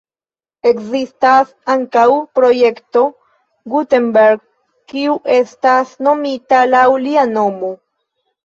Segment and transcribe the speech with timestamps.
[0.69, 2.05] Ekzistas ankaŭ
[2.39, 3.03] Projekto
[3.75, 4.41] Gutenberg,
[4.95, 7.71] kiu estas nomita laŭ lia nomo.